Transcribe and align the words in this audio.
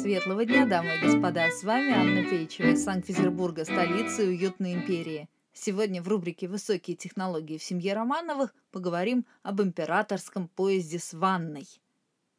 Светлого 0.00 0.44
дня, 0.44 0.64
дамы 0.64 0.94
и 0.94 1.00
господа! 1.00 1.50
С 1.50 1.64
вами 1.64 1.90
Анна 1.90 2.22
Пейчева 2.22 2.68
из 2.68 2.84
Санкт-Петербурга, 2.84 3.64
столицы 3.64 4.28
уютной 4.28 4.74
империи. 4.74 5.28
Сегодня 5.52 6.00
в 6.00 6.06
рубрике 6.06 6.46
«Высокие 6.46 6.96
технологии 6.96 7.58
в 7.58 7.64
семье 7.64 7.94
Романовых» 7.94 8.54
поговорим 8.70 9.26
об 9.42 9.60
императорском 9.60 10.46
поезде 10.46 11.00
с 11.00 11.14
ванной. 11.14 11.66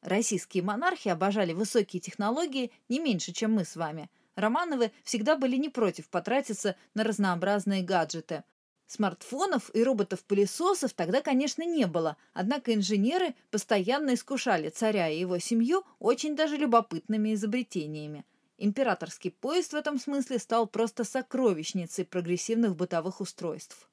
Российские 0.00 0.62
монархи 0.62 1.10
обожали 1.10 1.52
высокие 1.52 2.00
технологии 2.00 2.72
не 2.88 3.00
меньше, 3.00 3.32
чем 3.32 3.52
мы 3.52 3.66
с 3.66 3.76
вами. 3.76 4.08
Романовы 4.34 4.90
всегда 5.04 5.36
были 5.36 5.56
не 5.56 5.68
против 5.68 6.08
потратиться 6.08 6.74
на 6.94 7.04
разнообразные 7.04 7.82
гаджеты– 7.82 8.44
Смартфонов 8.92 9.70
и 9.72 9.82
роботов-пылесосов 9.82 10.92
тогда, 10.92 11.22
конечно, 11.22 11.62
не 11.62 11.86
было, 11.86 12.18
однако 12.34 12.74
инженеры 12.74 13.34
постоянно 13.50 14.12
искушали 14.12 14.68
царя 14.68 15.08
и 15.08 15.18
его 15.18 15.38
семью 15.38 15.84
очень 15.98 16.36
даже 16.36 16.58
любопытными 16.58 17.32
изобретениями. 17.32 18.26
Императорский 18.58 19.30
поезд 19.30 19.72
в 19.72 19.76
этом 19.76 19.98
смысле 19.98 20.38
стал 20.38 20.66
просто 20.66 21.04
сокровищницей 21.04 22.04
прогрессивных 22.04 22.76
бытовых 22.76 23.22
устройств. 23.22 23.88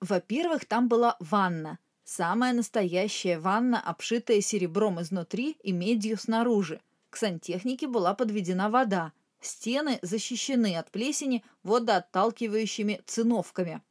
Во-первых, 0.00 0.64
там 0.64 0.88
была 0.88 1.16
ванна. 1.20 1.78
Самая 2.02 2.52
настоящая 2.52 3.38
ванна, 3.38 3.80
обшитая 3.80 4.40
серебром 4.40 5.00
изнутри 5.00 5.58
и 5.62 5.70
медью 5.70 6.18
снаружи. 6.18 6.80
К 7.08 7.18
сантехнике 7.18 7.86
была 7.86 8.14
подведена 8.14 8.68
вода. 8.68 9.12
Стены 9.40 10.00
защищены 10.02 10.76
от 10.76 10.90
плесени 10.90 11.44
водоотталкивающими 11.62 13.00
циновками– 13.06 13.80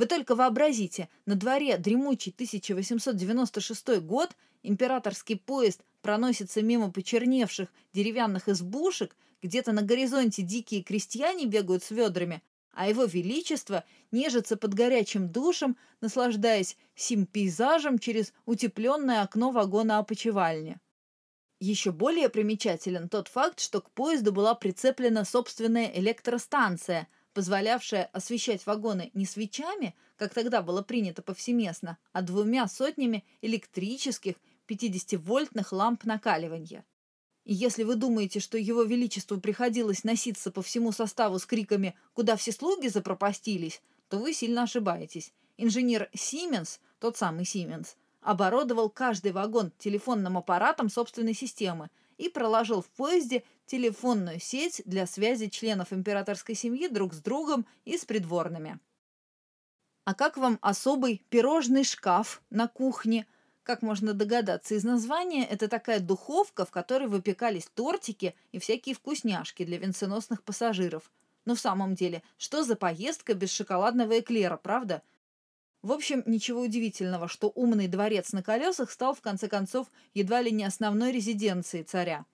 вы 0.00 0.06
только 0.06 0.34
вообразите, 0.34 1.10
на 1.26 1.34
дворе 1.34 1.76
дремучий 1.76 2.32
1896 2.32 4.00
год 4.00 4.34
императорский 4.62 5.36
поезд 5.36 5.82
проносится 6.00 6.62
мимо 6.62 6.90
почерневших 6.90 7.68
деревянных 7.92 8.48
избушек, 8.48 9.14
где-то 9.42 9.72
на 9.72 9.82
горизонте 9.82 10.40
дикие 10.40 10.82
крестьяне 10.82 11.44
бегают 11.44 11.84
с 11.84 11.90
ведрами, 11.90 12.42
а 12.72 12.88
его 12.88 13.04
величество 13.04 13.84
нежится 14.10 14.56
под 14.56 14.72
горячим 14.72 15.28
душем, 15.28 15.76
наслаждаясь 16.00 16.78
сим 16.94 17.26
пейзажем 17.26 17.98
через 17.98 18.32
утепленное 18.46 19.20
окно 19.20 19.50
вагона 19.50 19.98
опочивальни. 19.98 20.78
Еще 21.58 21.92
более 21.92 22.30
примечателен 22.30 23.10
тот 23.10 23.28
факт, 23.28 23.60
что 23.60 23.82
к 23.82 23.90
поезду 23.90 24.32
была 24.32 24.54
прицеплена 24.54 25.26
собственная 25.26 25.92
электростанция– 25.94 27.06
позволявшая 27.32 28.04
освещать 28.12 28.66
вагоны 28.66 29.10
не 29.14 29.24
свечами, 29.24 29.94
как 30.16 30.34
тогда 30.34 30.62
было 30.62 30.82
принято 30.82 31.22
повсеместно, 31.22 31.98
а 32.12 32.22
двумя 32.22 32.66
сотнями 32.68 33.24
электрических 33.40 34.36
50-вольтных 34.68 35.68
ламп 35.72 36.04
накаливания. 36.04 36.84
И 37.44 37.54
если 37.54 37.84
вы 37.84 37.96
думаете, 37.96 38.38
что 38.38 38.58
его 38.58 38.82
величеству 38.82 39.40
приходилось 39.40 40.04
носиться 40.04 40.50
по 40.50 40.62
всему 40.62 40.92
составу 40.92 41.38
с 41.38 41.46
криками 41.46 41.96
«Куда 42.12 42.36
все 42.36 42.52
слуги 42.52 42.88
запропастились?», 42.88 43.82
то 44.08 44.18
вы 44.18 44.34
сильно 44.34 44.64
ошибаетесь. 44.64 45.32
Инженер 45.56 46.10
Сименс, 46.14 46.80
тот 46.98 47.16
самый 47.16 47.44
Сименс, 47.44 47.96
оборудовал 48.20 48.90
каждый 48.90 49.32
вагон 49.32 49.72
телефонным 49.78 50.36
аппаратом 50.36 50.90
собственной 50.90 51.34
системы 51.34 51.90
и 52.20 52.28
проложил 52.28 52.82
в 52.82 52.90
поезде 52.90 53.44
телефонную 53.64 54.40
сеть 54.40 54.82
для 54.84 55.06
связи 55.06 55.48
членов 55.48 55.92
императорской 55.92 56.54
семьи 56.54 56.86
друг 56.86 57.14
с 57.14 57.18
другом 57.18 57.66
и 57.86 57.96
с 57.96 58.04
придворными. 58.04 58.78
А 60.04 60.14
как 60.14 60.36
вам 60.36 60.58
особый 60.60 61.24
пирожный 61.30 61.82
шкаф 61.84 62.42
на 62.50 62.68
кухне? 62.68 63.26
Как 63.62 63.80
можно 63.80 64.12
догадаться 64.12 64.74
из 64.74 64.84
названия, 64.84 65.46
это 65.46 65.68
такая 65.68 66.00
духовка, 66.00 66.66
в 66.66 66.70
которой 66.70 67.08
выпекались 67.08 67.70
тортики 67.74 68.34
и 68.52 68.58
всякие 68.58 68.94
вкусняшки 68.94 69.64
для 69.64 69.78
венценосных 69.78 70.42
пассажиров. 70.42 71.10
Но 71.46 71.54
в 71.54 71.60
самом 71.60 71.94
деле, 71.94 72.22
что 72.36 72.64
за 72.64 72.76
поездка 72.76 73.32
без 73.32 73.50
шоколадного 73.50 74.18
эклера, 74.18 74.58
правда? 74.58 75.02
В 75.82 75.92
общем, 75.92 76.22
ничего 76.26 76.60
удивительного, 76.60 77.26
что 77.26 77.50
умный 77.54 77.88
дворец 77.88 78.32
на 78.32 78.42
колесах 78.42 78.90
стал, 78.90 79.14
в 79.14 79.22
конце 79.22 79.48
концов, 79.48 79.90
едва 80.12 80.42
ли 80.42 80.50
не 80.50 80.64
основной 80.64 81.10
резиденцией 81.10 81.84
царя. 81.84 82.26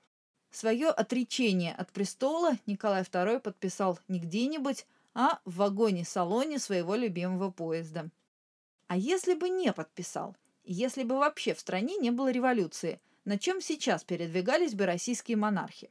Свое 0.50 0.88
отречение 0.88 1.75
от 1.75 1.93
престола 1.93 2.59
Николай 2.66 3.03
II 3.03 3.41
подписал 3.41 3.98
не 4.09 4.19
где-нибудь, 4.19 4.87
а 5.15 5.41
в 5.44 5.56
вагоне-салоне 5.56 6.59
своего 6.59 6.94
любимого 6.94 7.50
поезда. 7.50 8.10
А 8.88 8.97
если 8.97 9.34
бы 9.34 9.48
не 9.48 9.72
подписал? 9.72 10.37
Если 10.65 11.04
бы 11.04 11.16
вообще 11.16 11.54
в 11.54 11.60
стране 11.60 11.97
не 11.97 12.10
было 12.10 12.31
революции, 12.31 13.00
на 13.25 13.38
чем 13.38 13.60
сейчас 13.60 14.03
передвигались 14.03 14.75
бы 14.75 14.87
российские 14.87 15.37
монархи? 15.37 15.91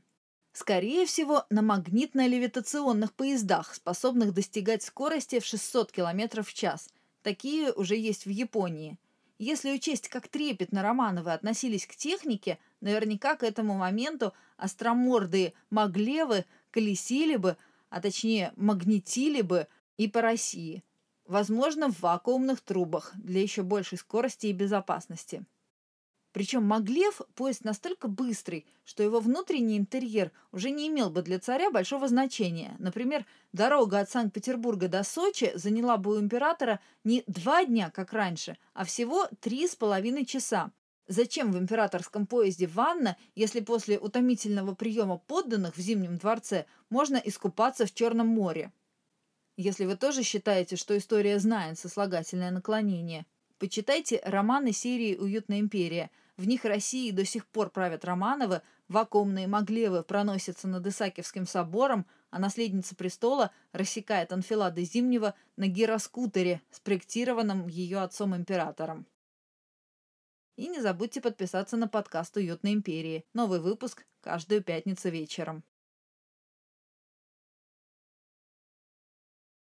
Скорее 0.51 1.06
всего, 1.06 1.46
на 1.50 1.62
магнитно-левитационных 1.62 3.13
поездах, 3.13 3.75
способных 3.75 4.34
достигать 4.34 4.84
скорости 4.84 5.40
в 5.40 5.46
600 5.46 5.91
км 5.91 6.44
в 6.44 6.53
час. 6.53 6.90
Такие 7.25 7.74
уже 7.74 7.96
есть 7.96 8.28
в 8.28 8.30
Японии. 8.30 9.00
Если 9.40 9.74
учесть, 9.74 10.09
как 10.09 10.28
трепетно 10.28 10.84
Романовы 10.84 11.34
относились 11.34 11.88
к 11.88 11.96
технике, 11.96 12.59
наверняка 12.81 13.36
к 13.36 13.41
этому 13.41 13.74
моменту 13.74 14.31
остромордые 14.58 15.53
Маглевы 15.72 16.46
колесили 16.69 17.36
бы, 17.38 17.58
а 17.90 18.00
точнее 18.00 18.53
магнетили 18.58 19.41
бы 19.41 19.66
и 19.97 20.08
по 20.08 20.22
России. 20.22 20.84
Возможно, 21.25 21.91
в 21.91 22.00
вакуумных 22.02 22.62
трубах 22.62 23.12
для 23.16 23.42
еще 23.42 23.63
большей 23.63 23.97
скорости 23.97 24.46
и 24.46 24.53
безопасности. 24.53 25.44
Причем 26.35 26.66
Маглев– 26.66 27.22
поезд 27.35 27.63
настолько 27.63 28.09
быстрый, 28.09 28.66
что 28.84 29.01
его 29.01 29.22
внутренний 29.22 29.78
интерьер 29.78 30.34
уже 30.51 30.69
не 30.69 30.90
имел 30.90 31.09
бы 31.09 31.22
для 31.22 31.40
царя 31.40 31.72
большого 31.72 32.09
значения. 32.09 32.75
Например, 32.78 33.25
дорога 33.53 34.01
от 34.01 34.09
Санкт-Петербурга 34.09 34.90
до 34.90 35.06
Сочи 35.06 35.53
заняла 35.56 35.95
бы 35.95 36.13
у 36.13 36.19
императора 36.19 36.81
не 37.06 37.24
два 37.25 37.63
дня, 37.63 37.90
как 37.90 38.12
раньше, 38.12 38.57
а 38.74 38.84
всего 38.84 39.29
три 39.40 39.66
с 39.66 39.78
половиной 39.78 40.25
часа. 40.25 40.74
Зачем 41.07 41.53
в 41.53 41.57
императорском 41.57 42.28
поезде 42.28 42.68
ванна, 42.68 43.16
если 43.34 43.62
после 43.62 43.97
утомительного 43.97 44.75
приема 44.75 45.18
подданных 45.18 45.78
в 45.78 45.79
Зимнем 45.79 46.18
дворце 46.18 46.66
можно 46.90 47.16
искупаться 47.16 47.85
в 47.85 47.94
Черном 47.94 48.28
море? 48.28 48.74
Если 49.56 49.85
вы 49.85 49.95
тоже 49.95 50.22
считаете, 50.22 50.75
что 50.75 50.97
история 50.97 51.40
знает 51.40 51.79
сослагательное 51.79 52.51
наклонение, 52.51 53.25
почитайте 53.57 54.19
романы 54.25 54.74
серии 54.74 55.16
«Уютная 55.16 55.62
империя», 55.62 56.12
в 56.38 56.47
них 56.47 56.66
России 56.66 57.12
до 57.12 57.23
сих 57.25 57.47
пор 57.47 57.69
правят 57.69 58.03
Романовы, 58.03 58.62
вакуумные 58.88 59.47
Маглевы 59.47 60.03
проносятся 60.03 60.68
над 60.68 60.85
Исаакиевским 60.85 61.46
собором, 61.46 62.06
а 62.29 62.40
наследница 62.40 62.96
престола 62.96 63.51
рассекает 63.72 64.34
анфилады 64.34 64.84
Зимнего 64.84 65.34
на 65.56 65.68
гироскутере, 65.68 66.62
спроектированном 66.72 67.68
ее 67.68 68.00
отцом-императором. 68.00 69.06
И 70.57 70.68
не 70.68 70.81
забудьте 70.81 71.22
подписаться 71.22 71.78
на 71.78 71.88
подкаст 71.88 72.35
«Уютной 72.38 72.74
империи». 72.74 73.25
Новый 73.34 73.59
выпуск 73.59 74.06
каждую 74.22 74.63
пятницу 74.63 75.09
вечером. 75.09 75.63